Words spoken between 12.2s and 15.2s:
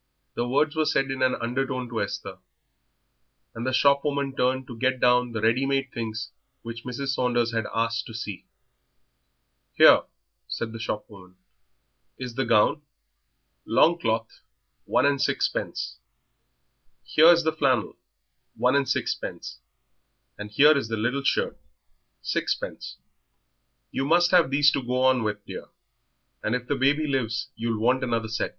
the gown, longcloth, one